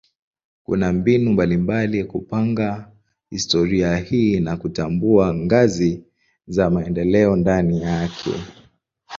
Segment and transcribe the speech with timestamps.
[0.63, 2.91] Kuna mbinu mbalimbali kupanga
[3.29, 6.03] historia hii na kutambua ngazi
[6.47, 8.33] za maendeleo ndani yake.